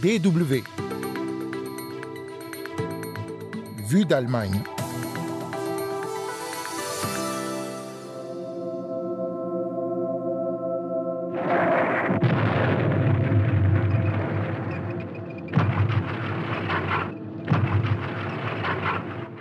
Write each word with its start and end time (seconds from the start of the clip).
DW. 0.00 0.62
Vue 3.88 4.04
d'Allemagne. 4.04 4.62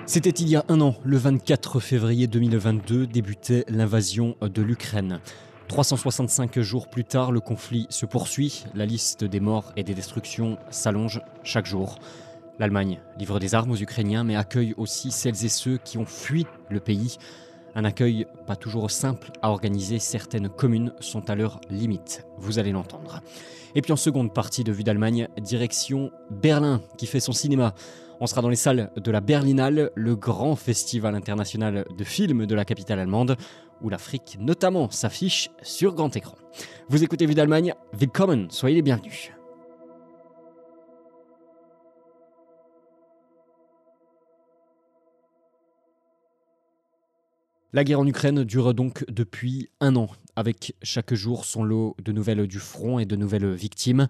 C'était 0.07 0.29
il 0.31 0.49
y 0.49 0.55
a 0.55 0.65
un 0.69 0.81
an, 0.81 0.95
le 1.05 1.17
24 1.17 1.79
février 1.79 2.25
2022, 2.25 3.05
débutait 3.05 3.63
l'invasion 3.67 4.35
de 4.41 4.63
l'Ukraine. 4.63 5.19
365 5.67 6.59
jours 6.59 6.87
plus 6.87 7.03
tard, 7.03 7.31
le 7.31 7.41
conflit 7.41 7.87
se 7.89 8.05
poursuit, 8.05 8.63
la 8.73 8.85
liste 8.85 9.23
des 9.25 9.41
morts 9.41 9.73
et 9.75 9.83
des 9.83 9.93
destructions 9.93 10.57
s'allonge 10.69 11.21
chaque 11.43 11.65
jour. 11.65 11.99
L'Allemagne 12.57 12.99
livre 13.19 13.39
des 13.39 13.53
armes 13.53 13.71
aux 13.71 13.77
Ukrainiens, 13.77 14.23
mais 14.23 14.35
accueille 14.35 14.73
aussi 14.77 15.11
celles 15.11 15.45
et 15.45 15.49
ceux 15.49 15.77
qui 15.77 15.97
ont 15.97 16.05
fui 16.05 16.47
le 16.69 16.79
pays. 16.79 17.17
Un 17.75 17.83
accueil 17.83 18.25
pas 18.47 18.55
toujours 18.55 18.89
simple 18.89 19.31
à 19.41 19.51
organiser, 19.51 19.99
certaines 19.99 20.49
communes 20.49 20.93
sont 21.01 21.29
à 21.29 21.35
leur 21.35 21.59
limite, 21.69 22.25
vous 22.37 22.59
allez 22.59 22.71
l'entendre. 22.71 23.21
Et 23.75 23.81
puis 23.81 23.91
en 23.91 23.97
seconde 23.97 24.33
partie 24.33 24.63
de 24.63 24.71
Vue 24.71 24.83
d'Allemagne, 24.83 25.27
direction 25.39 26.11
Berlin 26.31 26.81
qui 26.97 27.05
fait 27.07 27.19
son 27.19 27.33
cinéma. 27.33 27.75
On 28.19 28.25
sera 28.25 28.41
dans 28.41 28.49
les 28.49 28.55
salles 28.55 28.89
de 28.95 29.11
la 29.11 29.21
Berlinale, 29.21 29.91
le 29.93 30.15
grand 30.15 30.55
festival 30.55 31.13
international 31.13 31.85
de 31.95 32.03
films 32.03 32.47
de 32.47 32.55
la 32.55 32.65
capitale 32.65 32.99
allemande, 32.99 33.37
où 33.81 33.89
l'Afrique 33.89 34.37
notamment 34.39 34.89
s'affiche 34.89 35.49
sur 35.61 35.93
grand 35.93 36.15
écran. 36.15 36.37
Vous 36.89 37.03
écoutez 37.03 37.25
Vue 37.25 37.35
d'Allemagne, 37.35 37.73
willkommen, 37.93 38.49
soyez 38.49 38.75
les 38.75 38.81
bienvenus. 38.81 39.31
La 47.73 47.83
guerre 47.83 47.99
en 47.99 48.07
Ukraine 48.07 48.43
dure 48.43 48.73
donc 48.73 49.05
depuis 49.07 49.69
un 49.81 49.97
an, 49.97 50.07
avec 50.35 50.73
chaque 50.81 51.13
jour 51.13 51.45
son 51.45 51.63
lot 51.63 51.95
de 52.03 52.11
nouvelles 52.11 52.47
du 52.47 52.59
front 52.59 52.97
et 52.97 53.05
de 53.05 53.15
nouvelles 53.15 53.53
victimes. 53.53 54.07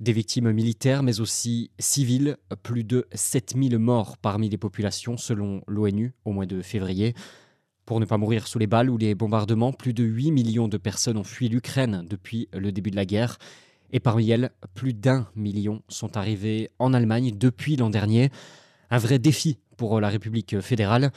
Des 0.00 0.12
victimes 0.12 0.52
militaires, 0.52 1.02
mais 1.02 1.20
aussi 1.20 1.70
civiles, 1.78 2.36
plus 2.62 2.84
de 2.84 3.06
7000 3.14 3.78
morts 3.78 4.18
parmi 4.18 4.48
les 4.48 4.58
populations 4.58 5.16
selon 5.16 5.62
l'ONU 5.66 6.12
au 6.24 6.32
mois 6.32 6.46
de 6.46 6.60
février. 6.60 7.14
Pour 7.88 8.00
ne 8.00 8.04
pas 8.04 8.18
mourir 8.18 8.46
sous 8.46 8.58
les 8.58 8.66
balles 8.66 8.90
ou 8.90 8.98
les 8.98 9.14
bombardements, 9.14 9.72
plus 9.72 9.94
de 9.94 10.04
8 10.04 10.30
millions 10.30 10.68
de 10.68 10.76
personnes 10.76 11.16
ont 11.16 11.24
fui 11.24 11.48
l'Ukraine 11.48 12.04
depuis 12.06 12.46
le 12.52 12.70
début 12.70 12.90
de 12.90 12.96
la 12.96 13.06
guerre. 13.06 13.38
Et 13.92 13.98
parmi 13.98 14.28
elles, 14.28 14.50
plus 14.74 14.92
d'un 14.92 15.26
million 15.34 15.80
sont 15.88 16.18
arrivés 16.18 16.68
en 16.78 16.92
Allemagne 16.92 17.32
depuis 17.34 17.76
l'an 17.76 17.88
dernier. 17.88 18.28
Un 18.90 18.98
vrai 18.98 19.18
défi 19.18 19.56
pour 19.78 20.02
la 20.02 20.10
République 20.10 20.60
fédérale. 20.60 21.12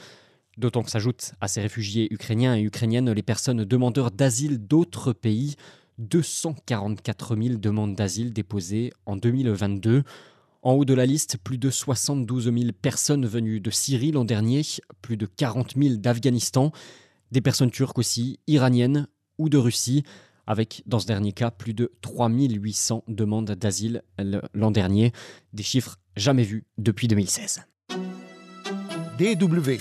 D'autant 0.56 0.82
que 0.82 0.90
s'ajoutent 0.90 1.34
à 1.42 1.48
ces 1.48 1.60
réfugiés 1.60 2.10
ukrainiens 2.10 2.56
et 2.56 2.62
ukrainiennes 2.62 3.12
les 3.12 3.22
personnes 3.22 3.66
demandeurs 3.66 4.10
d'asile 4.10 4.56
d'autres 4.66 5.12
pays. 5.12 5.56
244 5.98 7.36
000 7.36 7.56
demandes 7.58 7.94
d'asile 7.94 8.32
déposées 8.32 8.94
en 9.04 9.16
2022. 9.16 10.04
En 10.64 10.74
haut 10.74 10.84
de 10.84 10.94
la 10.94 11.06
liste, 11.06 11.38
plus 11.42 11.58
de 11.58 11.70
72 11.70 12.44
000 12.44 12.56
personnes 12.80 13.26
venues 13.26 13.60
de 13.60 13.70
Syrie 13.70 14.12
l'an 14.12 14.24
dernier, 14.24 14.62
plus 15.00 15.16
de 15.16 15.26
40 15.26 15.74
000 15.76 15.96
d'Afghanistan, 15.96 16.70
des 17.32 17.40
personnes 17.40 17.72
turques 17.72 17.98
aussi, 17.98 18.38
iraniennes 18.46 19.08
ou 19.38 19.48
de 19.48 19.58
Russie, 19.58 20.04
avec 20.46 20.84
dans 20.86 21.00
ce 21.00 21.06
dernier 21.06 21.32
cas 21.32 21.50
plus 21.50 21.74
de 21.74 21.92
3 22.00 22.30
800 22.30 23.02
demandes 23.08 23.50
d'asile 23.50 24.04
l'an 24.54 24.70
dernier, 24.70 25.12
des 25.52 25.64
chiffres 25.64 25.98
jamais 26.16 26.44
vus 26.44 26.64
depuis 26.78 27.08
2016. 27.08 27.62
DW. 29.18 29.78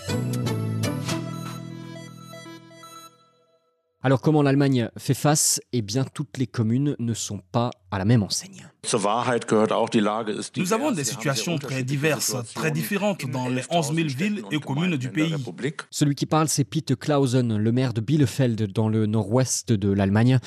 Alors 4.03 4.21
comment 4.21 4.41
l'Allemagne 4.41 4.89
fait 4.97 5.13
face? 5.13 5.61
Eh 5.73 5.83
bien 5.83 6.03
toutes 6.03 6.39
les 6.39 6.47
communes 6.47 6.95
ne 6.97 7.13
sont 7.13 7.39
pas 7.51 7.69
à 7.91 7.99
la 7.99 8.05
même 8.05 8.23
enseigne. 8.23 8.67
Nous 10.57 10.73
avons 10.73 10.91
des 10.91 11.03
situations 11.03 11.59
très 11.59 11.83
diverses, 11.83 12.35
très 12.55 12.71
différentes 12.71 13.29
dans 13.29 13.47
les 13.47 13.61
11 13.69 13.93
000 13.93 14.07
villes 14.07 14.43
et 14.49 14.59
communes 14.59 14.97
du 14.97 15.09
pays. 15.09 15.35
Celui 15.91 16.15
qui 16.15 16.25
parle, 16.25 16.47
c'est 16.47 16.63
Pete 16.63 16.95
Clausen, 16.95 17.57
le 17.57 17.71
maire 17.71 17.93
de 17.93 18.01
Bielefeld 18.01 18.73
dans 18.73 18.89
le 18.89 19.05
nord-ouest 19.05 19.71
de 19.71 19.91
l'Allemagne. 19.91 20.39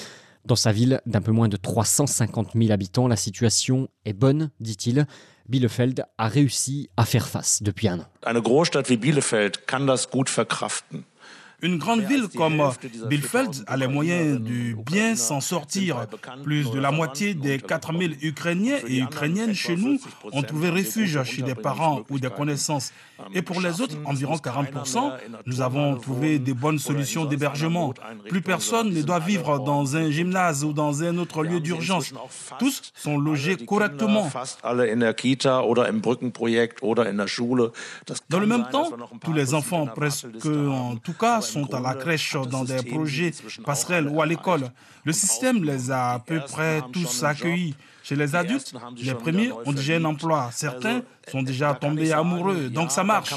Dans 0.44 0.56
sa 0.56 0.72
ville 0.72 1.00
d'un 1.06 1.22
peu 1.22 1.32
moins 1.32 1.48
de 1.48 1.56
350 1.56 2.50
000 2.54 2.72
habitants, 2.72 3.06
la 3.06 3.16
situation 3.16 3.88
est 4.04 4.12
bonne, 4.12 4.50
dit-il. 4.59 5.06
Bielefeld 5.48 6.04
a 6.19 6.28
réussi 6.28 6.91
à 6.97 7.04
faire 7.04 7.28
face 7.28 7.62
depuis 7.62 7.88
un 7.88 8.00
an. 8.00 8.06
Eine 8.26 8.42
Großstadt 8.42 8.88
wie 8.91 8.97
Bielefeld 8.97 9.66
kann 9.66 9.86
das 9.86 10.10
gut 10.10 10.28
verkraften. 10.28 11.04
Une 11.64 11.78
grande 11.78 12.02
ville 12.02 12.28
comme 12.28 12.62
Bielefeld 13.08 13.64
a 13.66 13.78
les 13.78 13.86
moyens 13.86 14.38
de 14.38 14.75
bien 14.84 15.16
s'en 15.16 15.41
sortir. 15.41 16.06
Plus 16.42 16.70
de 16.70 16.78
la 16.78 16.91
moitié 16.91 17.32
des 17.32 17.58
4000 17.58 18.19
Ukrainiens 18.20 18.76
et 18.86 18.98
Ukrainiennes 18.98 19.54
chez 19.54 19.74
nous 19.74 19.98
ont 20.32 20.42
trouvé 20.42 20.69
refuge 20.69 21.22
chez 21.24 21.41
des 21.41 21.54
parents 21.54 22.03
ou 22.10 22.19
des 22.19 22.28
connaissances. 22.28 22.92
Et 23.32 23.41
pour 23.41 23.62
les 23.62 23.80
autres, 23.80 23.97
environ 24.04 24.34
40%, 24.34 25.14
nous 25.47 25.62
avons 25.62 25.97
trouvé 25.97 26.38
des 26.38 26.53
bonnes 26.53 26.78
solutions 26.78 27.24
d'hébergement. 27.24 27.94
Plus 28.28 28.42
personne 28.42 28.91
ne 28.91 29.00
doit 29.00 29.20
vivre 29.20 29.58
dans 29.58 29.97
un 29.97 30.10
gymnase 30.10 30.64
ou 30.64 30.74
dans 30.74 31.03
un 31.03 31.16
autre 31.16 31.44
lieu 31.44 31.60
d'urgence. 31.60 32.12
Tous 32.58 32.92
sont 32.94 33.16
logés 33.16 33.56
correctement. 33.56 34.30
Dans 34.62 34.74
le 38.41 38.47
même 38.47 38.66
temps, 38.70 38.91
tous 39.22 39.32
les 39.32 39.54
enfants, 39.54 39.86
presque 39.86 40.26
en 40.44 40.97
tout 40.97 41.14
cas, 41.14 41.41
sont 41.54 41.75
à 41.75 41.81
la 41.81 41.94
crèche 41.94 42.37
dans 42.50 42.65
des 42.65 42.82
projets 42.82 43.32
passerelles 43.65 44.09
ou 44.09 44.20
à 44.20 44.26
l'école. 44.26 44.65
Le 45.04 45.12
système 45.12 45.62
les 45.65 45.91
a 45.91 46.15
à 46.15 46.19
peu 46.19 46.41
près 46.41 46.82
tous 46.92 47.22
accueillis. 47.22 47.75
Chez 48.03 48.16
les 48.16 48.34
adultes, 48.34 48.75
les 48.98 49.15
premiers 49.15 49.50
ont 49.65 49.72
déjà 49.72 49.94
un 49.94 50.04
emploi. 50.04 50.50
Certains 50.53 51.03
sont 51.31 51.42
déjà 51.42 51.75
tombés 51.75 52.12
amoureux. 52.12 52.69
Donc 52.69 52.91
ça 52.91 53.04
marche. 53.04 53.32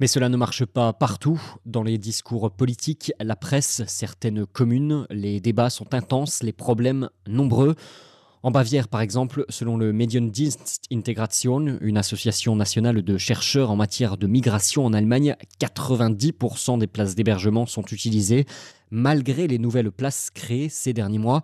Mais 0.00 0.06
cela 0.06 0.28
ne 0.28 0.36
marche 0.36 0.64
pas 0.64 0.92
partout. 0.92 1.40
Dans 1.66 1.82
les 1.82 1.98
discours 1.98 2.50
politiques, 2.50 3.12
la 3.20 3.36
presse, 3.36 3.82
certaines 3.86 4.46
communes, 4.46 5.06
les 5.10 5.40
débats 5.40 5.70
sont 5.70 5.94
intenses, 5.94 6.42
les 6.42 6.52
problèmes 6.52 7.10
nombreux. 7.26 7.74
En 8.42 8.50
Bavière, 8.50 8.88
par 8.88 9.02
exemple, 9.02 9.44
selon 9.50 9.76
le 9.76 9.92
Mediendienst 9.92 10.80
Integration, 10.90 11.76
une 11.82 11.98
association 11.98 12.56
nationale 12.56 13.02
de 13.02 13.18
chercheurs 13.18 13.70
en 13.70 13.76
matière 13.76 14.16
de 14.16 14.26
migration 14.26 14.86
en 14.86 14.94
Allemagne, 14.94 15.36
90% 15.60 16.78
des 16.78 16.86
places 16.86 17.14
d'hébergement 17.14 17.66
sont 17.66 17.84
utilisées, 17.92 18.46
malgré 18.90 19.46
les 19.46 19.58
nouvelles 19.58 19.90
places 19.92 20.30
créées 20.30 20.70
ces 20.70 20.94
derniers 20.94 21.18
mois. 21.18 21.42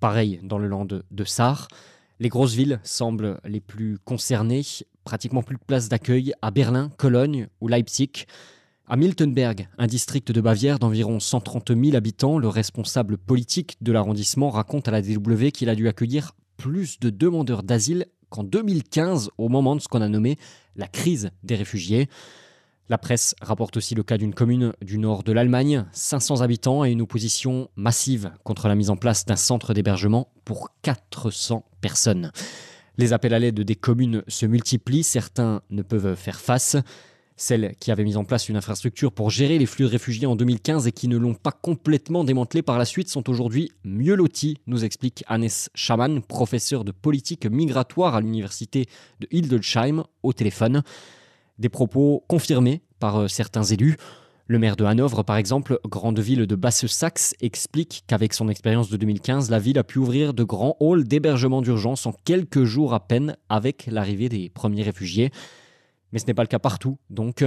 Pareil 0.00 0.38
dans 0.42 0.58
le 0.58 0.68
land 0.68 0.86
de 1.10 1.24
Sarre. 1.24 1.68
Les 2.20 2.28
grosses 2.28 2.54
villes 2.54 2.78
semblent 2.82 3.40
les 3.46 3.60
plus 3.60 3.98
concernées, 4.04 4.62
pratiquement 5.04 5.42
plus 5.42 5.56
de 5.56 5.64
places 5.66 5.88
d'accueil 5.88 6.34
à 6.42 6.50
Berlin, 6.50 6.90
Cologne 6.98 7.48
ou 7.62 7.68
Leipzig. 7.68 8.26
À 8.86 8.96
Miltenberg, 8.96 9.66
un 9.78 9.86
district 9.86 10.30
de 10.30 10.42
Bavière 10.42 10.78
d'environ 10.78 11.18
130 11.18 11.72
000 11.74 11.96
habitants, 11.96 12.36
le 12.36 12.48
responsable 12.48 13.16
politique 13.16 13.78
de 13.80 13.92
l'arrondissement 13.92 14.50
raconte 14.50 14.88
à 14.88 14.90
la 14.90 15.00
DW 15.00 15.46
qu'il 15.54 15.70
a 15.70 15.74
dû 15.74 15.88
accueillir 15.88 16.32
plus 16.58 17.00
de 17.00 17.08
demandeurs 17.08 17.62
d'asile 17.62 18.04
qu'en 18.28 18.44
2015, 18.44 19.30
au 19.38 19.48
moment 19.48 19.74
de 19.74 19.80
ce 19.80 19.88
qu'on 19.88 20.02
a 20.02 20.08
nommé 20.10 20.36
la 20.76 20.86
crise 20.86 21.30
des 21.44 21.54
réfugiés. 21.54 22.10
La 22.90 22.98
presse 22.98 23.34
rapporte 23.40 23.78
aussi 23.78 23.94
le 23.94 24.02
cas 24.02 24.18
d'une 24.18 24.34
commune 24.34 24.74
du 24.82 24.98
nord 24.98 25.22
de 25.22 25.32
l'Allemagne, 25.32 25.86
500 25.92 26.42
habitants 26.42 26.84
et 26.84 26.90
une 26.90 27.00
opposition 27.00 27.70
massive 27.76 28.32
contre 28.42 28.68
la 28.68 28.74
mise 28.74 28.90
en 28.90 28.96
place 28.96 29.24
d'un 29.24 29.36
centre 29.36 29.72
d'hébergement 29.72 30.28
pour 30.44 30.68
400 30.82 31.64
personnes. 31.80 32.32
Les 32.98 33.14
appels 33.14 33.32
à 33.32 33.38
l'aide 33.38 33.60
des 33.60 33.76
communes 33.76 34.22
se 34.28 34.44
multiplient, 34.44 35.04
certains 35.04 35.62
ne 35.70 35.80
peuvent 35.80 36.16
faire 36.16 36.38
face. 36.38 36.76
Celles 37.36 37.74
qui 37.80 37.90
avaient 37.90 38.04
mis 38.04 38.16
en 38.16 38.24
place 38.24 38.48
une 38.48 38.56
infrastructure 38.56 39.10
pour 39.10 39.28
gérer 39.28 39.58
les 39.58 39.66
flux 39.66 39.84
de 39.84 39.90
réfugiés 39.90 40.26
en 40.26 40.36
2015 40.36 40.86
et 40.86 40.92
qui 40.92 41.08
ne 41.08 41.16
l'ont 41.16 41.34
pas 41.34 41.50
complètement 41.50 42.22
démantelé 42.22 42.62
par 42.62 42.78
la 42.78 42.84
suite 42.84 43.08
sont 43.08 43.28
aujourd'hui 43.28 43.72
mieux 43.82 44.14
loties, 44.14 44.58
nous 44.68 44.84
explique 44.84 45.24
Hannes 45.26 45.48
Schamann, 45.74 46.22
professeur 46.22 46.84
de 46.84 46.92
politique 46.92 47.46
migratoire 47.46 48.14
à 48.14 48.20
l'université 48.20 48.86
de 49.18 49.26
Hildesheim, 49.32 50.04
au 50.22 50.32
téléphone. 50.32 50.82
Des 51.58 51.68
propos 51.68 52.24
confirmés 52.28 52.82
par 53.00 53.22
euh, 53.22 53.28
certains 53.28 53.64
élus. 53.64 53.96
Le 54.46 54.58
maire 54.58 54.76
de 54.76 54.84
Hanovre, 54.84 55.24
par 55.24 55.36
exemple, 55.36 55.80
grande 55.86 56.20
ville 56.20 56.46
de 56.46 56.54
Basse-Saxe, 56.54 57.34
explique 57.40 58.04
qu'avec 58.06 58.32
son 58.32 58.48
expérience 58.48 58.90
de 58.90 58.96
2015, 58.96 59.50
la 59.50 59.58
ville 59.58 59.78
a 59.78 59.84
pu 59.84 59.98
ouvrir 59.98 60.34
de 60.34 60.44
grands 60.44 60.76
halls 60.80 61.04
d'hébergement 61.04 61.62
d'urgence 61.62 62.06
en 62.06 62.12
quelques 62.12 62.64
jours 62.64 62.94
à 62.94 63.00
peine 63.00 63.36
avec 63.48 63.86
l'arrivée 63.90 64.28
des 64.28 64.50
premiers 64.50 64.82
réfugiés. 64.82 65.32
Mais 66.14 66.20
ce 66.20 66.26
n'est 66.26 66.34
pas 66.34 66.44
le 66.44 66.48
cas 66.48 66.60
partout. 66.60 66.96
Donc, 67.10 67.44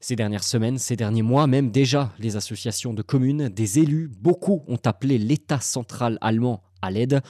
ces 0.00 0.16
dernières 0.16 0.42
semaines, 0.42 0.78
ces 0.78 0.96
derniers 0.96 1.22
mois, 1.22 1.46
même 1.46 1.70
déjà, 1.70 2.12
les 2.18 2.36
associations 2.36 2.94
de 2.94 3.02
communes, 3.02 3.50
des 3.50 3.78
élus, 3.78 4.10
beaucoup 4.18 4.64
ont 4.68 4.78
appelé 4.84 5.18
l'État 5.18 5.60
central 5.60 6.16
allemand 6.22 6.62
à 6.80 6.90
l'aide. 6.90 7.20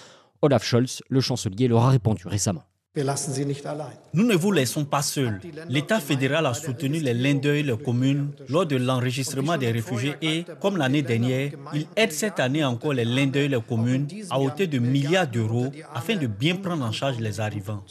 Olaf 0.43 0.65
Scholz, 0.65 1.03
le 1.09 1.21
chancelier, 1.21 1.67
leur 1.67 1.83
a 1.83 1.91
répondu 1.91 2.29
récemment. 2.29 2.63
Nous 4.15 4.25
ne 4.25 4.35
vous 4.37 4.53
laissons 4.53 4.85
pas 4.85 5.03
seuls. 5.03 5.41
L'État 5.69 5.99
fédéral 5.99 6.47
a 6.47 6.55
soutenu 6.55 7.01
les 7.01 7.13
Länder 7.13 7.63
les 7.63 7.77
communes 7.77 8.31
lors 8.49 8.65
de 8.65 8.77
l'enregistrement 8.77 9.59
des 9.59 9.71
réfugiés 9.71 10.15
et, 10.23 10.45
comme 10.61 10.77
l'année 10.79 11.03
dernière, 11.03 11.51
il 11.75 11.87
aide 11.97 12.13
cette 12.13 12.41
année 12.41 12.65
encore 12.65 12.95
les 12.95 13.05
Länder 13.05 13.49
les 13.49 13.61
communes 13.61 14.07
à 14.31 14.41
hauteur 14.41 14.69
de 14.69 14.79
milliards 14.79 15.27
d'euros 15.27 15.67
afin 15.95 16.17
de 16.17 16.27
bien 16.27 16.57
prendre 16.57 16.87
en 16.87 16.93
charge 16.93 17.19
les 17.19 17.41
arrivants. 17.41 17.83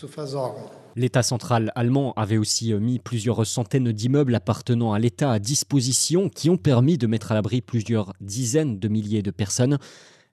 L'État 0.98 1.24
central 1.24 1.74
allemand 1.76 2.14
avait 2.14 2.38
aussi 2.38 2.74
mis 2.74 3.00
plusieurs 3.00 3.46
centaines 3.46 3.92
d'immeubles 3.92 4.34
appartenant 4.34 4.94
à 4.94 5.00
l'État 5.00 5.30
à 5.30 5.40
disposition 5.40 6.30
qui 6.30 6.50
ont 6.50 6.56
permis 6.56 6.98
de 6.98 7.06
mettre 7.06 7.34
à 7.34 7.36
l'abri 7.36 7.60
plusieurs 7.60 8.14
dizaines 8.22 8.80
de 8.80 8.88
milliers 8.88 9.22
de 9.22 9.32
personnes. 9.32 9.78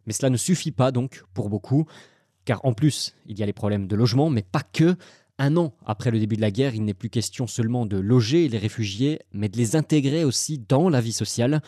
Mais 0.06 0.12
cela 0.12 0.30
ne 0.30 0.36
suffit 0.36 0.70
pas 0.70 0.92
donc 0.92 1.24
pour 1.34 1.48
beaucoup. 1.48 1.86
Car 2.44 2.64
en 2.64 2.74
plus, 2.74 3.16
il 3.26 3.40
y 3.40 3.42
a 3.42 3.46
les 3.46 3.52
problèmes 3.52 3.88
de 3.88 3.96
logement, 3.96 4.30
mais 4.30 4.42
pas 4.42 4.62
que. 4.62 4.94
Un 5.38 5.56
an 5.56 5.74
après 5.84 6.12
le 6.12 6.20
début 6.20 6.36
de 6.36 6.40
la 6.40 6.52
guerre, 6.52 6.76
il 6.76 6.84
n'est 6.84 6.94
plus 6.94 7.10
question 7.10 7.48
seulement 7.48 7.84
de 7.84 7.96
loger 7.96 8.48
les 8.48 8.58
réfugiés, 8.58 9.18
mais 9.32 9.48
de 9.48 9.56
les 9.56 9.74
intégrer 9.74 10.24
aussi 10.24 10.58
dans 10.58 10.88
la 10.88 11.00
vie 11.00 11.12
sociale. 11.12 11.60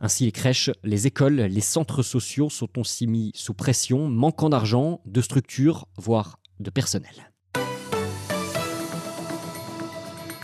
Ainsi, 0.00 0.26
les 0.26 0.32
crèches, 0.32 0.70
les 0.82 1.06
écoles, 1.06 1.40
les 1.40 1.60
centres 1.62 2.02
sociaux 2.02 2.50
sont 2.50 2.78
aussi 2.78 3.06
mis 3.06 3.30
sous 3.34 3.54
pression, 3.54 4.10
manquant 4.10 4.50
d'argent, 4.50 5.00
de 5.06 5.22
structures, 5.22 5.88
voire 5.96 6.40
de 6.60 6.68
personnel. 6.68 7.33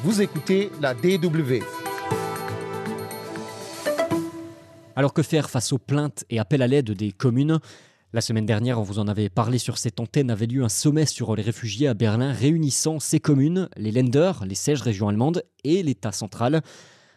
Vous 0.02 0.22
écoutez 0.22 0.70
la 0.80 0.94
DW. 0.94 1.62
Alors 4.96 5.12
que 5.12 5.22
faire 5.22 5.50
face 5.50 5.74
aux 5.74 5.78
plaintes 5.78 6.24
et 6.30 6.38
appels 6.38 6.62
à 6.62 6.66
l'aide 6.66 6.92
des 6.92 7.12
communes? 7.12 7.60
La 8.14 8.22
semaine 8.22 8.46
dernière, 8.46 8.80
on 8.80 8.82
vous 8.82 8.98
en 8.98 9.08
avait 9.08 9.28
parlé 9.28 9.58
sur 9.58 9.76
cette 9.76 10.00
antenne, 10.00 10.30
avait 10.30 10.46
lieu 10.46 10.64
un 10.64 10.70
sommet 10.70 11.04
sur 11.04 11.36
les 11.36 11.42
réfugiés 11.42 11.86
à 11.86 11.92
Berlin 11.92 12.32
réunissant 12.32 12.98
ces 12.98 13.20
communes, 13.20 13.68
les 13.76 13.92
Länder, 13.92 14.32
les 14.46 14.54
16 14.54 14.80
régions 14.80 15.10
allemandes 15.10 15.42
et 15.64 15.82
l'État 15.82 16.12
central. 16.12 16.62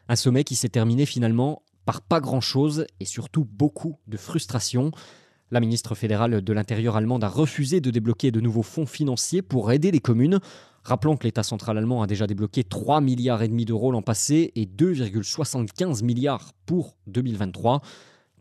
Un 0.10 0.18
sommet 0.18 0.44
qui 0.44 0.56
s'est 0.56 0.68
terminé 0.68 1.06
finalement 1.06 1.62
par 1.86 2.02
pas 2.02 2.20
grand-chose 2.20 2.86
et 3.00 3.06
surtout 3.06 3.46
beaucoup 3.46 3.98
de 4.08 4.18
frustration. 4.18 4.92
La 5.52 5.62
ministre 5.62 5.96
fédérale 5.96 6.42
de 6.42 6.54
l'Intérieur 6.54 6.98
allemande 6.98 7.24
a 7.24 7.30
refusé 7.30 7.80
de 7.80 7.92
débloquer 7.92 8.32
de 8.32 8.42
nouveaux 8.42 8.62
fonds 8.62 8.86
financiers 8.86 9.42
pour 9.42 9.72
aider 9.72 9.90
les 9.92 10.02
communes. 10.02 10.42
Rappelons 10.84 11.16
que 11.16 11.24
l'État 11.24 11.44
central 11.44 11.78
allemand 11.78 12.02
a 12.02 12.08
déjà 12.08 12.28
débloqué 12.28 12.66
3 12.66 13.00
milliards 13.00 13.42
et 13.42 13.48
demi 13.48 13.64
d'euros 13.64 13.92
l'an 13.92 14.02
passé 14.02 14.52
et 14.56 14.66
2,75 14.66 16.04
milliards 16.04 16.52
pour 16.66 16.98
2023. 17.08 17.82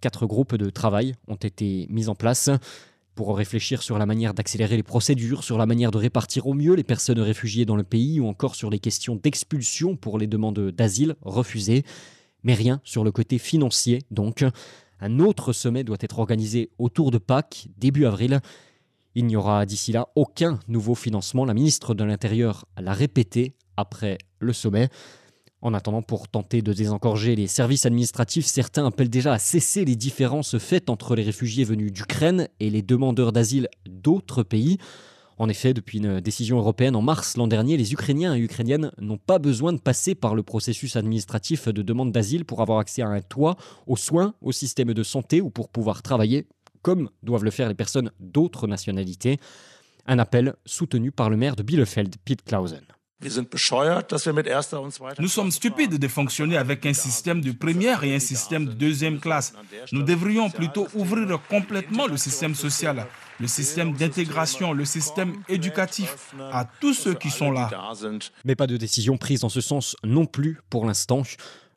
Quatre 0.00 0.26
groupes 0.26 0.56
de 0.56 0.68
travail 0.68 1.14
ont 1.28 1.36
été 1.36 1.86
mis 1.88 2.08
en 2.08 2.16
place 2.16 2.50
pour 3.14 3.36
réfléchir 3.36 3.82
sur 3.82 3.96
la 3.96 4.06
manière 4.06 4.34
d'accélérer 4.34 4.76
les 4.76 4.82
procédures, 4.82 5.44
sur 5.44 5.56
la 5.56 5.66
manière 5.66 5.92
de 5.92 5.98
répartir 5.98 6.48
au 6.48 6.54
mieux 6.54 6.74
les 6.74 6.82
personnes 6.82 7.20
réfugiées 7.20 7.64
dans 7.64 7.76
le 7.76 7.84
pays 7.84 8.18
ou 8.18 8.26
encore 8.26 8.56
sur 8.56 8.70
les 8.70 8.80
questions 8.80 9.14
d'expulsion 9.14 9.96
pour 9.96 10.18
les 10.18 10.26
demandes 10.26 10.70
d'asile 10.70 11.14
refusées. 11.22 11.84
Mais 12.42 12.54
rien 12.54 12.80
sur 12.82 13.04
le 13.04 13.12
côté 13.12 13.38
financier 13.38 14.00
donc. 14.10 14.44
Un 15.04 15.18
autre 15.18 15.52
sommet 15.52 15.82
doit 15.82 15.96
être 16.00 16.20
organisé 16.20 16.70
autour 16.78 17.10
de 17.10 17.18
Pâques, 17.18 17.66
début 17.76 18.06
avril. 18.06 18.40
Il 19.14 19.26
n'y 19.26 19.36
aura 19.36 19.66
d'ici 19.66 19.92
là 19.92 20.08
aucun 20.14 20.58
nouveau 20.68 20.94
financement. 20.94 21.44
La 21.44 21.54
ministre 21.54 21.94
de 21.94 22.04
l'Intérieur 22.04 22.66
l'a 22.78 22.94
répété 22.94 23.54
après 23.76 24.18
le 24.38 24.52
sommet. 24.52 24.88
En 25.60 25.74
attendant, 25.74 26.02
pour 26.02 26.28
tenter 26.28 26.60
de 26.60 26.72
désengorger 26.72 27.36
les 27.36 27.46
services 27.46 27.86
administratifs, 27.86 28.46
certains 28.46 28.86
appellent 28.86 29.10
déjà 29.10 29.34
à 29.34 29.38
cesser 29.38 29.84
les 29.84 29.94
différences 29.94 30.58
faites 30.58 30.90
entre 30.90 31.14
les 31.14 31.22
réfugiés 31.22 31.62
venus 31.62 31.92
d'Ukraine 31.92 32.48
et 32.58 32.68
les 32.68 32.82
demandeurs 32.82 33.32
d'asile 33.32 33.68
d'autres 33.88 34.42
pays. 34.42 34.78
En 35.38 35.48
effet, 35.48 35.72
depuis 35.72 35.98
une 35.98 36.20
décision 36.20 36.58
européenne 36.58 36.96
en 36.96 37.02
mars 37.02 37.36
l'an 37.36 37.46
dernier, 37.46 37.76
les 37.76 37.92
Ukrainiens 37.92 38.34
et 38.34 38.40
Ukrainiennes 38.40 38.90
n'ont 39.00 39.18
pas 39.18 39.38
besoin 39.38 39.72
de 39.72 39.78
passer 39.78 40.14
par 40.14 40.34
le 40.34 40.42
processus 40.42 40.96
administratif 40.96 41.68
de 41.68 41.82
demande 41.82 42.12
d'asile 42.12 42.44
pour 42.44 42.60
avoir 42.60 42.78
accès 42.78 43.02
à 43.02 43.08
un 43.08 43.20
toit, 43.20 43.56
aux 43.86 43.96
soins, 43.96 44.34
au 44.40 44.52
système 44.52 44.92
de 44.92 45.02
santé 45.02 45.40
ou 45.40 45.50
pour 45.50 45.68
pouvoir 45.68 46.02
travailler, 46.02 46.46
comme 46.82 47.10
doivent 47.22 47.44
le 47.44 47.50
faire 47.50 47.68
les 47.68 47.74
personnes 47.74 48.10
d'autres 48.20 48.66
nationalités. 48.66 49.38
Un 50.06 50.18
appel 50.18 50.54
soutenu 50.66 51.12
par 51.12 51.30
le 51.30 51.36
maire 51.36 51.56
de 51.56 51.62
Bielefeld, 51.62 52.16
Pete 52.24 52.44
Clausen. 52.44 52.82
Nous 55.18 55.28
sommes 55.28 55.50
stupides 55.50 55.98
de 55.98 56.08
fonctionner 56.08 56.56
avec 56.56 56.84
un 56.86 56.92
système 56.92 57.40
de 57.40 57.52
première 57.52 58.02
et 58.02 58.14
un 58.14 58.18
système 58.18 58.66
de 58.66 58.72
deuxième 58.72 59.20
classe. 59.20 59.52
Nous 59.92 60.02
devrions 60.02 60.50
plutôt 60.50 60.88
ouvrir 60.94 61.38
complètement 61.48 62.06
le 62.06 62.16
système 62.16 62.54
social, 62.54 63.06
le 63.38 63.46
système 63.46 63.92
d'intégration, 63.92 64.72
le 64.72 64.84
système 64.84 65.34
éducatif 65.48 66.34
à 66.52 66.68
tous 66.80 66.94
ceux 66.94 67.14
qui 67.14 67.30
sont 67.30 67.52
là. 67.52 67.70
Mais 68.44 68.56
pas 68.56 68.66
de 68.66 68.76
décision 68.76 69.16
prise 69.18 69.44
en 69.44 69.48
ce 69.48 69.60
sens 69.60 69.96
non 70.04 70.26
plus 70.26 70.58
pour 70.68 70.84
l'instant. 70.84 71.22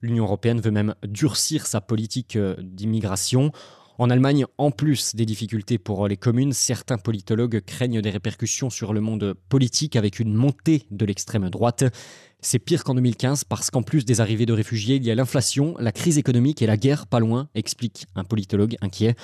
L'Union 0.02 0.25
européenne 0.25 0.62
veut 0.62 0.72
même 0.72 0.96
durcir 1.04 1.68
sa 1.68 1.81
politique 1.81 2.36
euh, 2.36 2.56
d'immigration. 2.60 3.52
En 3.97 4.09
Allemagne, 4.09 4.45
en 4.57 4.71
plus 4.71 5.15
des 5.15 5.25
difficultés 5.25 5.77
pour 5.77 6.09
les 6.09 6.18
communes, 6.18 6.51
certains 6.51 6.97
politologues 6.97 7.62
craignent 7.65 8.01
des 8.01 8.09
répercussions 8.09 8.69
sur 8.69 8.94
le 8.94 9.00
monde 9.00 9.36
politique 9.47 9.95
avec 9.95 10.19
une 10.19 10.33
montée 10.33 10.83
de 10.92 11.06
l'extrême 11.06 11.50
droite. 11.50 11.86
C'est 12.42 12.59
pire 12.59 12.83
qu'en 12.83 12.95
2015 12.95 13.45
parce 13.45 13.71
qu'en 13.71 13.83
plus 13.83 14.03
des 14.03 14.19
arrivées 14.19 14.45
de 14.45 14.51
réfugiés, 14.51 14.97
il 14.97 15.06
y 15.06 15.12
a 15.12 15.15
l'inflation, 15.15 15.75
la 15.80 15.94
crise 15.94 16.18
économique 16.18 16.62
et 16.62 16.68
la 16.68 16.75
guerre 16.75 17.07
pas 17.07 17.21
loin, 17.21 17.47
explique 17.56 18.06
un 18.15 18.25
politologue 18.25 18.75
inquiet. 18.81 19.15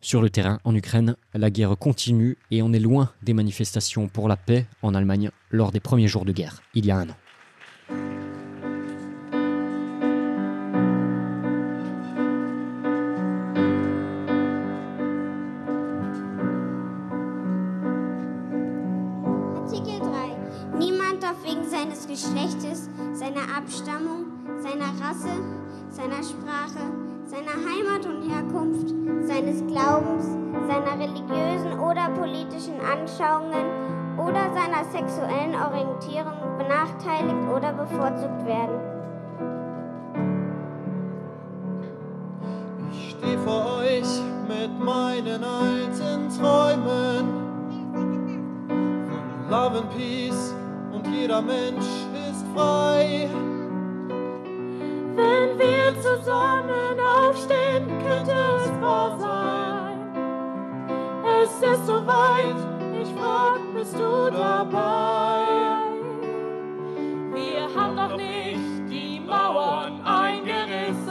Sur 0.00 0.22
le 0.22 0.30
terrain, 0.30 0.58
en 0.64 0.74
Ukraine, 0.74 1.16
la 1.34 1.50
guerre 1.50 1.76
continue 1.76 2.38
et 2.50 2.62
on 2.62 2.72
est 2.72 2.80
loin 2.80 3.10
des 3.22 3.34
manifestations 3.34 4.08
pour 4.08 4.28
la 4.28 4.38
paix 4.38 4.66
en 4.80 4.94
Allemagne 4.94 5.30
lors 5.50 5.70
des 5.70 5.80
premiers 5.80 6.08
jours 6.08 6.24
de 6.24 6.32
guerre, 6.32 6.62
il 6.72 6.86
y 6.86 6.90
a 6.90 6.96
un 6.96 7.10
an. 7.10 7.16
Seiner 27.54 27.68
Heimat 27.68 28.06
und 28.06 28.22
Herkunft, 28.30 28.88
seines 29.26 29.64
Glaubens, 29.66 30.26
seiner 30.66 30.98
religiösen 30.98 31.78
oder 31.78 32.08
politischen 32.10 32.80
Anschauungen 32.80 33.66
oder 34.16 34.50
seiner 34.54 34.84
sexuellen 34.90 35.54
Orientierung 35.54 36.58
benachteiligt 36.58 37.48
oder 37.54 37.72
bevorzugt 37.72 38.46
werden. 38.46 38.80
Ich 42.92 43.10
stehe 43.10 43.38
vor 43.38 43.78
euch 43.78 44.22
mit 44.48 44.78
meinen 44.80 45.44
alten 45.44 46.28
Träumen 46.38 47.26
von 49.08 49.50
Love 49.50 49.78
and 49.78 49.90
Peace 49.96 50.54
und 50.92 51.06
jeder 51.08 51.42
Mensch 51.42 51.86
ist 52.30 52.44
frei. 52.54 53.28
Wenn 55.16 55.58
wir 55.58 56.02
zusammen 56.02 57.03
Es 61.66 61.86
soweit, 61.86 62.56
ich 63.00 63.08
frag, 63.14 63.58
bist 63.74 63.94
du 63.94 64.30
dabei? 64.30 65.46
Wir 67.32 67.74
haben 67.74 67.94
noch 67.94 68.16
nicht 68.16 68.90
die 68.90 69.18
Mauern 69.20 69.98
eingerissen, 70.04 71.06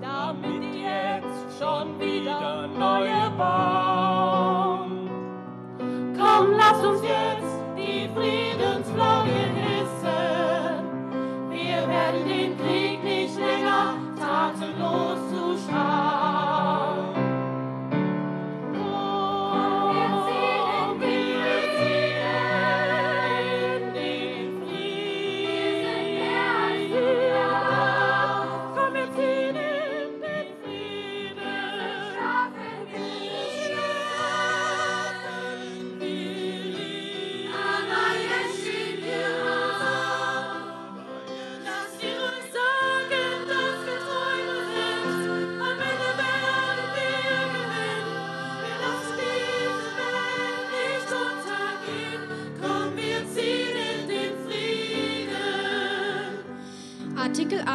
damit 0.00 0.64
jetzt 0.74 1.58
schon 1.58 2.00
wieder 2.00 2.66
neue 2.68 3.30
bauen. 3.36 5.10
Komm, 6.18 6.52
lass 6.56 6.82
uns 6.82 7.02
jetzt 7.02 7.47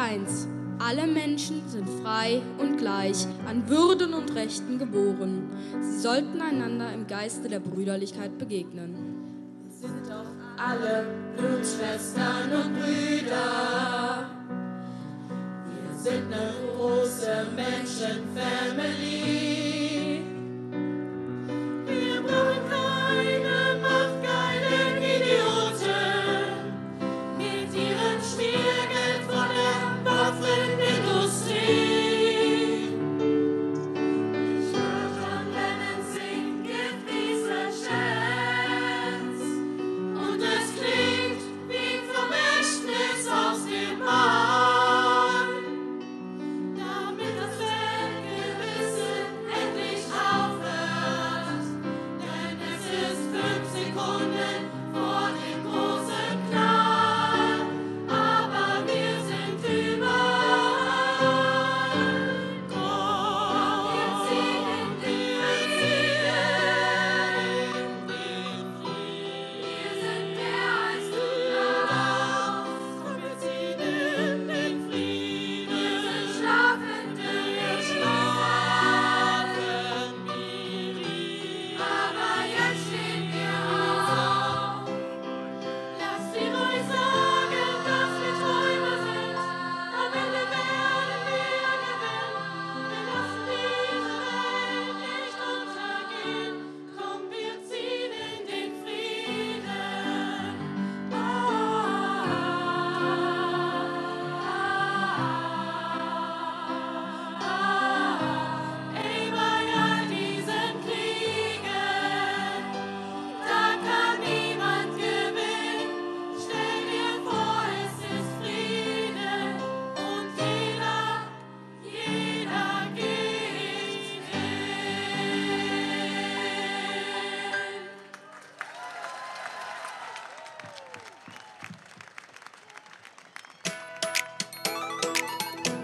1. 0.03 0.47
Alle 0.79 1.07
Menschen 1.07 1.61
sind 1.69 1.87
frei 2.01 2.41
und 2.57 2.77
gleich 2.77 3.25
an 3.47 3.69
Würden 3.69 4.13
und 4.13 4.35
Rechten 4.35 4.77
geboren. 4.77 5.49
Sie 5.79 5.99
sollten 5.99 6.41
einander 6.41 6.91
im 6.91 7.07
Geiste 7.07 7.47
der 7.47 7.61
Brüderlichkeit 7.61 8.37
begegnen. 8.37 8.95
Wir 9.65 9.71
sind 9.87 10.05
doch 10.09 10.25
alle 10.61 11.05
Blutschwestern 11.37 12.51
und 12.51 12.73
Brüder. 12.73 14.29
Wir 15.69 15.97
sind 15.97 16.33
eine 16.33 16.53
große 16.75 17.47
Menschenfamily. 17.55 19.42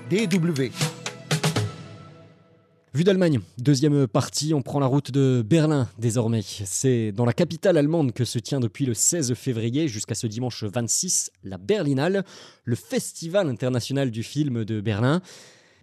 DW. 0.09 0.71
Vue 2.95 3.03
d'Allemagne, 3.03 3.41
deuxième 3.59 4.07
partie, 4.07 4.55
on 4.55 4.63
prend 4.63 4.79
la 4.79 4.87
route 4.87 5.11
de 5.11 5.43
Berlin 5.47 5.87
désormais. 5.99 6.41
C'est 6.41 7.11
dans 7.11 7.25
la 7.25 7.33
capitale 7.33 7.77
allemande 7.77 8.11
que 8.11 8.25
se 8.25 8.39
tient 8.39 8.59
depuis 8.59 8.87
le 8.87 8.95
16 8.95 9.35
février 9.35 9.87
jusqu'à 9.87 10.15
ce 10.15 10.25
dimanche 10.25 10.63
26 10.63 11.29
la 11.43 11.59
Berlinale, 11.59 12.25
le 12.63 12.75
festival 12.75 13.49
international 13.49 14.09
du 14.09 14.23
film 14.23 14.65
de 14.65 14.81
Berlin. 14.81 15.21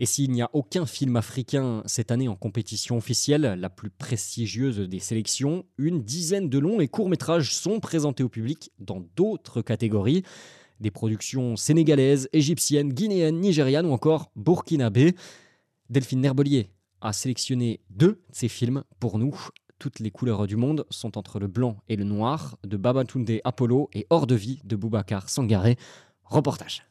Et 0.00 0.06
s'il 0.06 0.32
n'y 0.32 0.42
a 0.42 0.50
aucun 0.52 0.86
film 0.86 1.14
africain 1.14 1.84
cette 1.86 2.10
année 2.10 2.26
en 2.26 2.34
compétition 2.34 2.96
officielle, 2.96 3.56
la 3.60 3.70
plus 3.70 3.90
prestigieuse 3.90 4.80
des 4.80 4.98
sélections, 4.98 5.64
une 5.78 6.02
dizaine 6.02 6.48
de 6.48 6.58
longs 6.58 6.80
et 6.80 6.88
courts 6.88 7.08
métrages 7.08 7.54
sont 7.54 7.78
présentés 7.78 8.24
au 8.24 8.28
public 8.28 8.72
dans 8.80 9.06
d'autres 9.14 9.62
catégories 9.62 10.24
des 10.80 10.90
productions 10.90 11.56
sénégalaises, 11.56 12.28
égyptiennes, 12.32 12.92
guinéennes, 12.92 13.40
nigérianes 13.40 13.86
ou 13.86 13.92
encore 13.92 14.30
burkinabé. 14.36 15.14
Delphine 15.90 16.20
Nerbelier 16.20 16.70
a 17.00 17.12
sélectionné 17.12 17.80
deux 17.90 18.06
de 18.12 18.20
ces 18.32 18.48
films 18.48 18.84
pour 19.00 19.18
nous. 19.18 19.38
Toutes 19.78 20.00
les 20.00 20.10
couleurs 20.10 20.46
du 20.46 20.56
monde 20.56 20.86
sont 20.90 21.18
entre 21.18 21.38
le 21.38 21.48
blanc 21.48 21.76
et 21.88 21.96
le 21.96 22.04
noir 22.04 22.56
de 22.64 22.76
Babatunde 22.76 23.30
Apollo 23.44 23.90
et 23.92 24.06
Hors 24.10 24.26
de 24.26 24.34
vie 24.34 24.60
de 24.64 24.74
Boubacar 24.74 25.28
Sangaré. 25.28 25.76
Reportage. 26.24 26.82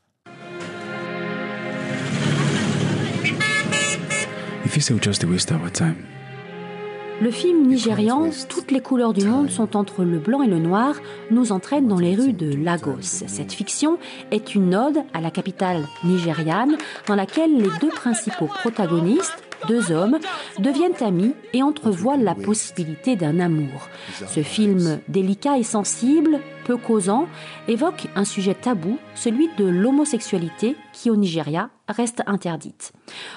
Le 7.21 7.31
film 7.31 7.65
nigérian 7.67 8.29
Toutes 8.49 8.71
les 8.71 8.81
couleurs 8.81 9.13
du 9.13 9.25
monde 9.25 9.49
sont 9.49 9.77
entre 9.77 10.03
le 10.03 10.19
blanc 10.19 10.41
et 10.41 10.47
le 10.47 10.59
noir 10.59 10.95
nous 11.31 11.53
entraîne 11.53 11.87
dans 11.87 11.97
les 11.97 12.13
rues 12.13 12.33
de 12.33 12.53
Lagos. 12.53 13.01
Cette 13.01 13.53
fiction 13.53 13.97
est 14.31 14.53
une 14.53 14.75
ode 14.75 14.97
à 15.13 15.21
la 15.21 15.31
capitale 15.31 15.87
nigériane 16.03 16.75
dans 17.07 17.15
laquelle 17.15 17.55
les 17.55 17.69
deux 17.79 17.89
principaux 17.89 18.47
protagonistes, 18.47 19.44
deux 19.67 19.91
hommes, 19.91 20.19
deviennent 20.59 21.01
amis 21.01 21.33
et 21.53 21.63
entrevoient 21.63 22.17
la 22.17 22.35
possibilité 22.35 23.15
d'un 23.15 23.39
amour. 23.39 23.89
Ce 24.27 24.43
film 24.43 24.99
délicat 25.07 25.57
et 25.57 25.63
sensible, 25.63 26.39
peu 26.65 26.77
causant, 26.77 27.27
évoque 27.67 28.07
un 28.15 28.25
sujet 28.25 28.55
tabou, 28.55 28.97
celui 29.15 29.49
de 29.57 29.65
l'homosexualité 29.65 30.75
qui 30.93 31.09
au 31.09 31.15
Nigeria 31.15 31.69
reste 31.87 32.23
interdite. 32.25 32.93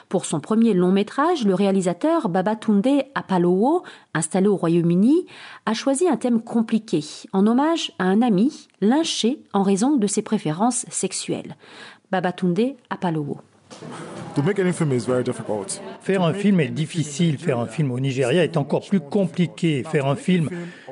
Pour 0.08 0.24
son 0.24 0.40
premier 0.40 0.72
long 0.74 0.92
métrage, 0.92 1.44
le 1.44 1.54
réalisateur 1.54 2.28
Babatunde 2.28 3.04
Apalowo, 3.14 3.82
installé 4.14 4.48
au 4.48 4.56
Royaume-Uni, 4.56 5.26
a 5.66 5.74
choisi 5.74 6.08
un 6.08 6.16
thème 6.16 6.42
compliqué, 6.42 7.04
en 7.32 7.46
hommage 7.46 7.92
à 7.98 8.04
un 8.04 8.22
ami 8.22 8.68
lynché 8.80 9.42
en 9.52 9.62
raison 9.62 9.96
de 9.96 10.06
ses 10.06 10.22
préférences 10.22 10.86
sexuelles. 10.88 11.56
Babatunde 12.10 12.74
Apalowo. 12.88 13.38
Faire 16.00 16.22
un 16.22 16.32
film 16.32 16.60
est 16.60 16.68
difficile, 16.68 17.38
faire 17.38 17.58
un 17.58 17.66
film 17.66 17.90
au 17.90 18.00
Nigeria 18.00 18.44
est 18.44 18.56
encore 18.56 18.86
plus 18.86 19.00
compliqué. 19.00 19.84
Faire 19.90 20.06
un 20.06 20.16
film 20.16 20.48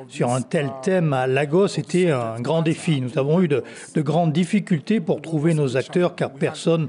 sur 0.07 0.31
un 0.31 0.41
tel 0.41 0.69
thème 0.83 1.13
à 1.13 1.27
Lagos 1.27 1.77
était 1.77 2.11
un 2.11 2.39
grand 2.39 2.61
défi. 2.61 3.01
Nous 3.01 3.17
avons 3.17 3.41
eu 3.41 3.47
de, 3.47 3.63
de 3.95 4.01
grandes 4.01 4.33
difficultés 4.33 4.99
pour 4.99 5.21
trouver 5.21 5.53
nos 5.53 5.77
acteurs 5.77 6.15
car 6.15 6.31
personne 6.31 6.87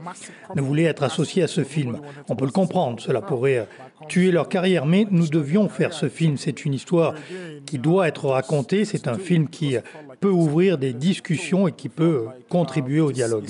ne 0.54 0.60
voulait 0.60 0.84
être 0.84 1.02
associé 1.02 1.42
à 1.42 1.48
ce 1.48 1.64
film. 1.64 1.98
On 2.28 2.36
peut 2.36 2.46
le 2.46 2.50
comprendre, 2.50 3.00
cela 3.00 3.20
pourrait 3.20 3.66
tuer 4.08 4.30
leur 4.30 4.48
carrière, 4.48 4.86
mais 4.86 5.06
nous 5.10 5.28
devions 5.28 5.68
faire 5.68 5.92
ce 5.92 6.08
film. 6.08 6.36
C'est 6.36 6.64
une 6.64 6.74
histoire 6.74 7.14
qui 7.66 7.78
doit 7.78 8.08
être 8.08 8.26
racontée, 8.26 8.84
c'est 8.84 9.06
un 9.08 9.18
film 9.18 9.48
qui 9.48 9.76
peut 10.20 10.30
ouvrir 10.30 10.78
des 10.78 10.92
discussions 10.92 11.68
et 11.68 11.72
qui 11.72 11.88
peut 11.88 12.24
contribuer 12.48 13.00
au 13.00 13.12
dialogue. 13.12 13.46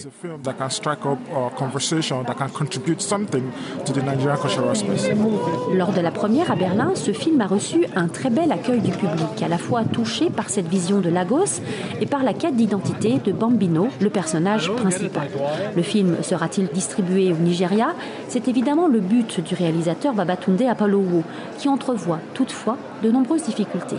Lors 5.74 5.92
de 5.92 6.00
la 6.00 6.10
première 6.10 6.50
à 6.50 6.56
Berlin, 6.56 6.92
ce 6.94 7.12
film 7.12 7.40
a 7.40 7.46
reçu 7.46 7.86
un 7.94 8.08
très 8.08 8.30
bel 8.30 8.52
accueil 8.52 8.80
du 8.80 8.90
public, 8.90 9.42
à 9.42 9.48
la 9.48 9.58
fois 9.58 9.84
touché 9.84 10.30
par 10.30 10.50
cette 10.50 10.68
vision 10.68 11.00
de 11.00 11.08
Lagos 11.08 11.62
et 12.00 12.06
par 12.06 12.22
la 12.22 12.34
quête 12.34 12.56
d'identité 12.56 13.20
de 13.24 13.32
Bambino, 13.32 13.88
le 14.00 14.10
personnage 14.10 14.70
principal. 14.72 15.28
Le 15.76 15.82
film 15.82 16.16
sera-t-il 16.22 16.66
distribué 16.68 17.32
au 17.32 17.36
Nigeria? 17.36 17.94
C'est 18.26 18.48
évidemment 18.48 18.88
le 18.88 19.00
but 19.00 19.40
du 19.40 19.54
réalisateur 19.54 20.12
Babatunde 20.48 20.70
Apalowo, 20.70 21.22
qui 21.58 21.68
entrevoit 21.68 22.20
toutefois 22.34 22.78
de 23.02 23.10
nombreuses 23.10 23.42
difficultés. 23.42 23.96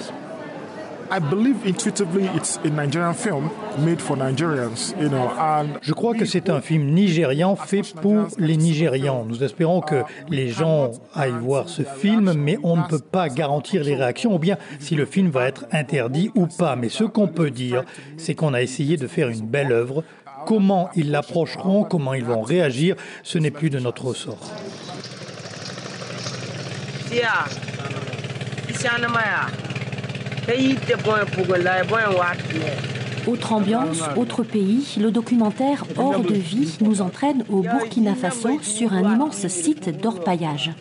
Je 5.82 5.94
crois 5.94 6.14
que 6.14 6.26
c'est 6.26 6.50
un 6.52 6.62
film 6.62 6.92
nigérian 6.92 7.56
fait 7.56 7.82
pour 8.00 8.28
les 8.38 8.58
Nigérians. 8.58 9.26
Nous 9.28 9.44
espérons 9.44 9.82
que 9.82 10.04
les 10.30 10.50
gens 10.50 10.92
aillent 11.16 11.32
voir 11.42 11.68
ce 11.68 11.82
film, 11.82 12.34
mais 12.34 12.60
on 12.62 12.78
ne 12.78 12.84
peut 12.84 13.00
pas 13.00 13.28
garantir 13.28 13.84
les 13.84 13.96
réactions 13.96 14.36
ou 14.36 14.40
bien 14.40 14.58
si 14.80 14.94
le 14.94 15.06
film 15.06 15.30
va 15.32 15.48
être 15.48 15.66
interdit 15.72 16.30
ou 16.36 16.46
pas. 16.46 16.76
Mais 16.76 16.90
ce 16.90 17.06
qu'on 17.06 17.28
peut 17.28 17.50
dire, 17.50 17.84
c'est 18.18 18.36
qu'on 18.36 18.54
a 18.54 18.62
essayé 18.62 18.96
de 18.96 19.08
faire 19.08 19.30
une 19.30 19.48
belle 19.48 19.72
œuvre 19.72 20.04
Comment 20.46 20.90
ils 20.96 21.12
l'approcheront, 21.12 21.84
comment 21.84 22.14
ils 22.14 22.24
vont 22.24 22.42
réagir, 22.42 22.96
ce 23.24 23.38
n'est 23.38 23.52
plus 23.52 23.70
de 23.70 23.78
notre 23.78 24.06
ressort. 24.06 24.40
Autre 33.28 33.54
ambiance, 33.54 34.02
autre 34.16 34.44
pays, 34.44 34.96
le 35.00 35.12
documentaire 35.12 35.86
Hors 35.98 36.20
de 36.20 36.34
vie 36.34 36.78
nous 36.82 37.02
entraîne 37.02 37.44
au 37.50 37.62
Burkina 37.62 38.16
Faso 38.16 38.60
sur 38.62 38.94
un 38.94 39.16
immense 39.16 39.48
site 39.48 40.02
d'orpaillage. 40.02 40.72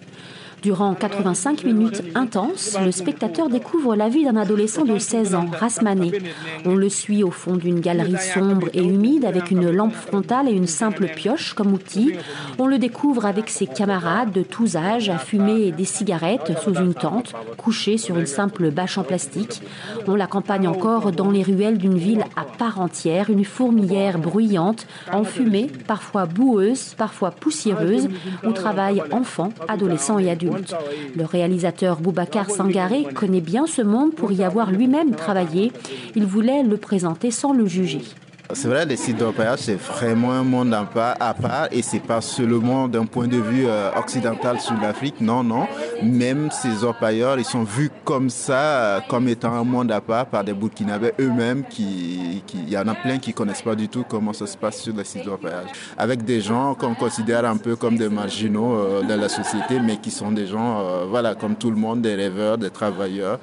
Durant 0.62 0.95
85 0.95 1.62
minutes 1.65 2.03
intenses, 2.17 2.77
le 2.85 2.91
spectateur 2.91 3.49
découvre 3.49 3.95
la 3.95 4.09
vie 4.09 4.25
d'un 4.25 4.37
adolescent 4.37 4.85
de 4.85 4.99
16 4.99 5.37
ans, 5.37 5.47
Rasmané. 5.53 6.11
On 6.65 6.75
le 6.75 6.88
suit 6.88 7.23
au 7.23 7.31
fond 7.31 7.55
d'une 7.55 7.79
galerie 7.79 8.17
sombre 8.19 8.69
et 8.75 8.83
humide 8.83 9.25
avec 9.25 9.53
une 9.53 9.71
lampe 9.71 9.95
frontale 9.95 10.49
et 10.49 10.53
une 10.53 10.67
simple 10.67 11.07
pioche 11.07 11.55
comme 11.55 11.73
outil. 11.73 12.15
On 12.59 12.67
le 12.67 12.79
découvre 12.79 13.25
avec 13.25 13.50
ses 13.50 13.67
camarades 13.67 14.33
de 14.33 14.43
tous 14.43 14.75
âges 14.75 15.11
à 15.11 15.19
fumer 15.19 15.71
des 15.71 15.85
cigarettes 15.85 16.53
sous 16.62 16.75
une 16.75 16.95
tente, 16.95 17.35
couché 17.57 17.97
sur 17.97 18.19
une 18.19 18.27
simple 18.27 18.73
bâche 18.73 18.99
en 18.99 19.05
plastique. 19.05 19.62
On 20.09 20.17
l'accompagne 20.17 20.67
encore 20.67 21.12
dans 21.12 21.31
les 21.31 21.45
ruelles 21.45 21.79
d'une 21.79 21.99
ville 21.99 22.25
à 22.35 22.45
part 22.45 22.81
entière, 22.81 23.31
une 23.31 23.45
fourmilière 23.45 24.19
bruyante, 24.19 24.87
enfumée, 25.12 25.69
parfois 25.87 26.27
boueuse, 26.27 26.95
parfois 26.97 27.31
poussiéreuse, 27.31 28.09
où 28.45 28.50
travaillent 28.50 29.03
enfants, 29.12 29.53
adolescents 29.69 30.19
et 30.19 30.31
adultes. 30.31 30.48
Le 31.17 31.25
réalisateur 31.25 32.00
Boubacar 32.00 32.50
Sangaré 32.50 33.05
connaît 33.14 33.40
bien 33.40 33.67
ce 33.67 33.83
monde 33.83 34.14
pour 34.14 34.33
y 34.33 34.45
avoir 34.45 34.71
lui-même 34.71 35.14
travaillé. 35.14 35.73
Il 36.14 36.25
voulait 36.25 36.62
le 36.62 36.76
présenter 36.76 37.31
sans 37.31 37.52
le 37.52 37.67
juger. 37.67 38.02
C'est 38.55 38.69
vrai, 38.69 38.87
les 38.87 38.97
sites 38.97 39.23
c'est 39.59 39.75
vraiment 39.75 40.33
un 40.33 40.43
monde 40.43 40.73
à 40.73 40.85
part 41.35 41.69
et 41.71 41.83
c'est 41.83 42.00
pas 42.00 42.23
seulement 42.23 42.88
d'un 42.88 43.05
point 43.05 43.28
de 43.28 43.37
vue 43.37 43.67
euh, 43.67 43.90
occidental 43.95 44.59
sur 44.59 44.75
l'Afrique, 44.81 45.21
non, 45.21 45.45
non. 45.45 45.69
Même 46.02 46.50
ces 46.50 46.83
orpailleurs, 46.83 47.38
ils 47.38 47.45
sont 47.45 47.62
vus 47.62 47.90
comme 48.05 48.31
ça, 48.31 48.55
euh, 48.55 49.00
comme 49.07 49.28
étant 49.28 49.52
un 49.52 49.64
monde 49.64 49.93
à 49.93 50.00
part 50.00 50.25
par 50.25 50.45
des 50.45 50.55
Burkinabés 50.55 51.12
eux-mêmes 51.21 51.64
qui, 51.69 52.43
il 52.55 52.71
y 52.71 52.78
en 52.78 52.88
a 52.88 52.95
plein 52.95 53.19
qui 53.19 53.35
connaissent 53.35 53.61
pas 53.61 53.75
du 53.75 53.88
tout 53.88 54.05
comment 54.09 54.33
ça 54.33 54.47
se 54.47 54.57
passe 54.57 54.81
sur 54.81 54.97
les 54.97 55.05
sites. 55.05 55.28
Avec 55.99 56.25
des 56.25 56.40
gens 56.40 56.75
qu'on 56.75 56.95
considère 56.95 57.45
un 57.45 57.59
peu 57.59 57.76
comme 57.76 57.99
des 57.99 58.09
marginaux 58.09 58.76
euh, 58.76 59.02
de 59.02 59.12
la 59.12 59.28
société, 59.28 59.78
mais 59.78 59.99
qui 59.99 60.11
sont 60.11 60.33
des 60.33 60.47
gens, 60.47 61.07
voilà, 61.07 61.35
comme 61.35 61.55
tout 61.55 61.71
le 61.71 61.76
monde, 61.76 62.00
des 62.00 62.14
rêveurs, 62.14 62.57
des 62.57 62.71
travailleurs. 62.71 63.40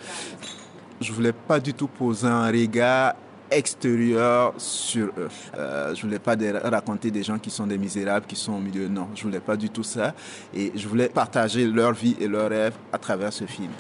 Je 1.00 1.12
voulais 1.12 1.34
pas 1.34 1.60
du 1.60 1.74
tout 1.74 1.88
poser 1.88 2.28
un 2.28 2.48
regard 2.48 3.14
extérieur 3.52 4.54
sur 4.58 5.08
eux. 5.18 5.30
Euh, 5.58 5.94
je 5.96 6.02
voulais 6.02 6.20
pas 6.20 6.36
raconter 6.64 7.12
des 7.12 7.24
gens 7.24 7.40
qui 7.40 7.50
sont 7.50 7.68
des 7.68 7.78
misérables, 7.78 8.26
qui 8.26 8.36
sont 8.36 8.54
au 8.54 8.60
milieu. 8.60 8.88
Non, 8.88 9.08
je 9.16 9.24
voulais 9.24 9.40
pas 9.40 9.56
du 9.56 9.70
tout 9.70 9.84
ça. 9.84 10.14
Et 10.54 10.72
je 10.76 10.88
voulais 10.88 11.10
partager 11.10 11.66
leur 11.66 11.94
vie 11.94 12.16
et 12.20 12.28
leurs 12.28 12.50
rêves 12.50 12.76
à 12.92 12.98
travers 12.98 13.34
ce 13.34 13.46
film. 13.46 13.72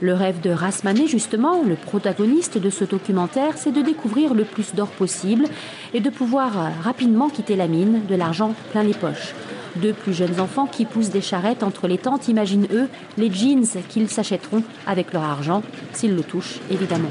Le 0.00 0.14
rêve 0.14 0.40
de 0.40 0.50
Rasmané, 0.50 1.06
justement, 1.06 1.62
le 1.62 1.76
protagoniste 1.76 2.58
de 2.58 2.70
ce 2.70 2.84
documentaire, 2.84 3.56
c'est 3.56 3.70
de 3.70 3.82
découvrir 3.82 4.34
le 4.34 4.44
plus 4.44 4.74
d'or 4.74 4.88
possible 4.88 5.44
et 5.94 6.00
de 6.00 6.10
pouvoir 6.10 6.72
rapidement 6.82 7.28
quitter 7.28 7.54
la 7.54 7.68
mine, 7.68 8.04
de 8.06 8.16
l'argent 8.16 8.52
plein 8.72 8.82
les 8.82 8.94
poches. 8.94 9.32
Deux 9.76 9.92
plus 9.92 10.12
jeunes 10.12 10.40
enfants 10.40 10.66
qui 10.66 10.84
poussent 10.84 11.10
des 11.10 11.20
charrettes 11.20 11.62
entre 11.62 11.88
les 11.88 11.98
tentes 11.98 12.28
imaginent 12.28 12.68
eux 12.72 12.88
les 13.16 13.32
jeans 13.32 13.66
qu'ils 13.88 14.10
s'achèteront 14.10 14.62
avec 14.86 15.12
leur 15.12 15.22
argent, 15.22 15.62
s'ils 15.92 16.14
le 16.14 16.22
touchent 16.22 16.60
évidemment. 16.70 17.10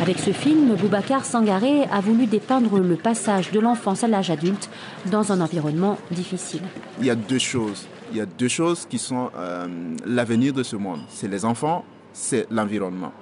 Avec 0.00 0.18
ce 0.18 0.32
film, 0.32 0.74
Boubacar 0.74 1.24
Sangaré 1.24 1.84
a 1.84 2.00
voulu 2.00 2.26
dépeindre 2.26 2.78
le 2.78 2.96
passage 2.96 3.52
de 3.52 3.60
l'enfance 3.60 4.02
à 4.02 4.08
l'âge 4.08 4.30
adulte 4.30 4.68
dans 5.06 5.30
un 5.30 5.40
environnement 5.40 5.98
difficile. 6.10 6.62
Il 6.98 7.06
y 7.06 7.10
a 7.10 7.14
deux 7.14 7.38
choses. 7.38 7.86
Il 8.10 8.18
y 8.18 8.20
a 8.20 8.26
deux 8.26 8.48
choses 8.48 8.86
qui 8.90 8.98
sont 8.98 9.30
euh, 9.36 9.66
l'avenir 10.04 10.52
de 10.52 10.64
ce 10.64 10.74
monde. 10.74 11.00
C'est 11.08 11.28
les 11.28 11.44
enfants, 11.44 11.84
c'est 12.12 12.46
l'environnement. 12.50 13.12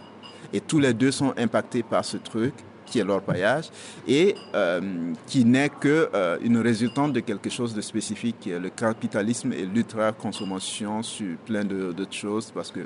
Et 0.54 0.60
tous 0.60 0.78
les 0.78 0.94
deux 0.94 1.10
sont 1.10 1.34
impactés 1.36 1.82
par 1.82 2.04
ce 2.06 2.16
truc 2.16 2.54
qui 2.92 2.98
est 2.98 3.04
l'orpaillage, 3.04 3.70
et 4.06 4.34
euh, 4.54 5.14
qui 5.26 5.46
n'est 5.46 5.70
que 5.70 6.10
euh, 6.14 6.36
une 6.42 6.58
résultante 6.58 7.14
de 7.14 7.20
quelque 7.20 7.48
chose 7.48 7.74
de 7.74 7.80
spécifique, 7.80 8.46
le 8.46 8.68
capitalisme 8.68 9.54
et 9.54 9.64
l'ultra-consommation 9.64 11.02
sur 11.02 11.38
plein 11.46 11.64
d'autres 11.64 12.12
choses, 12.12 12.52
parce 12.54 12.70
que 12.70 12.80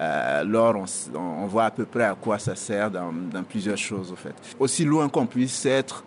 euh, 0.00 0.44
l'or, 0.44 0.76
on, 0.76 1.18
on, 1.18 1.46
voit 1.46 1.66
à 1.66 1.70
peu 1.70 1.84
près 1.84 2.04
à 2.04 2.14
quoi 2.14 2.38
ça 2.38 2.56
sert 2.56 2.90
dans, 2.90 3.12
dans 3.12 3.42
plusieurs 3.42 3.76
choses, 3.76 4.10
au 4.10 4.16
fait. 4.16 4.34
Aussi 4.58 4.86
loin 4.86 5.10
qu'on 5.10 5.26
puisse 5.26 5.66
être 5.66 6.02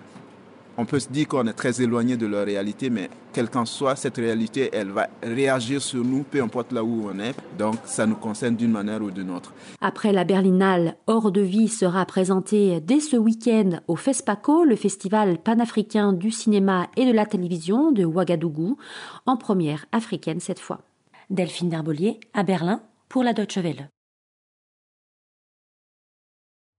on 0.78 0.86
peut 0.86 1.00
se 1.00 1.10
dire 1.10 1.28
qu'on 1.28 1.48
est 1.48 1.54
très 1.54 1.82
éloigné 1.82 2.18
de 2.18 2.28
leur 2.28 2.46
réalité, 2.46 2.90
mais 2.90 3.10
quelle 3.34 3.50
qu'en 3.50 3.66
soit 3.66 3.96
cette 3.96 4.18
réalité, 4.18 4.70
elle 4.72 4.92
va 4.92 5.08
réagir 5.24 5.82
sur 5.82 6.04
nous, 6.04 6.24
peu 6.24 6.42
importe 6.42 6.72
là 6.72 6.84
où 6.84 7.10
on 7.12 7.20
est. 7.20 7.36
Donc, 7.58 7.76
ça 7.86 8.06
nous 8.06 8.16
concerne 8.16 8.56
d'une 8.56 8.72
manière 8.72 9.02
ou 9.02 9.12
d'une 9.12 9.32
autre. 9.32 9.54
Après 9.82 10.12
la 10.12 10.24
Berlinale, 10.24 10.96
Hors 11.08 11.32
de 11.32 11.42
vie 11.42 11.68
sera 11.68 12.06
présenté 12.06 12.80
dès 12.82 13.00
ce 13.00 13.18
week-end 13.18 13.80
au 13.88 13.96
FESPACO, 13.96 14.63
le 14.63 14.76
festival 14.76 15.38
panafricain 15.40 16.13
du 16.13 16.32
cinéma 16.32 16.88
et 16.96 17.06
de 17.06 17.12
la 17.12 17.26
télévision 17.26 17.92
de 17.92 18.06
Ouagadougou, 18.06 18.78
en 19.26 19.38
première 19.38 19.86
africaine 19.92 20.40
cette 20.40 20.60
fois. 20.60 20.82
Delphine 21.30 21.70
Derbolier, 21.70 22.20
à 22.34 22.44
Berlin, 22.44 22.82
pour 23.10 23.24
la 23.24 23.34
Deutsche 23.34 23.58
Welle. 23.58 23.90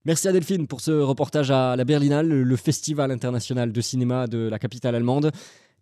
Merci 0.09 0.27
à 0.27 0.33
Delphine 0.33 0.67
pour 0.67 0.81
ce 0.81 0.91
reportage 0.91 1.51
à 1.51 1.77
la 1.77 1.85
Berlinale, 1.85 2.29
le 2.29 2.57
festival 2.57 3.11
international 3.11 3.73
de 3.73 3.81
cinéma 3.83 4.27
de 4.27 4.49
la 4.49 4.59
capitale 4.59 4.95
allemande. 4.95 5.31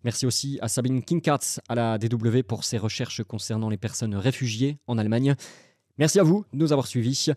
Merci 0.03 0.25
aussi 0.25 0.59
à 0.61 0.67
Sabine 0.67 1.01
Kinkatz 1.01 1.61
à 1.69 1.75
la 1.75 1.97
DW 1.97 2.41
pour 2.45 2.65
ses 2.65 2.77
recherches 2.77 3.23
concernant 3.23 3.69
les 3.69 3.77
personnes 3.77 4.15
réfugiées 4.15 4.79
en 4.85 4.97
Allemagne. 4.97 5.35
Merci 5.97 6.19
à 6.19 6.23
vous 6.23 6.43
de 6.51 6.57
nous 6.57 6.73
avoir 6.73 6.87
suivis. 6.87 7.29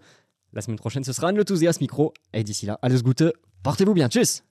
La 0.52 0.62
semaine 0.62 0.78
prochaine, 0.78 1.04
ce 1.04 1.12
sera 1.12 1.28
Anne 1.28 1.36
Le 1.36 1.68
à 1.68 1.72
ce 1.72 1.78
micro. 1.78 2.12
Et 2.32 2.42
d'ici 2.42 2.66
là, 2.66 2.76
alles 2.82 3.04
Gute, 3.04 3.22
portez-vous 3.62 3.94
bien. 3.94 4.08
Tchuss 4.08 4.42